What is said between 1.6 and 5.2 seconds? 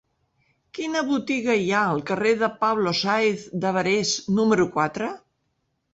hi ha al carrer de Pablo Sáenz de Barés número quatre?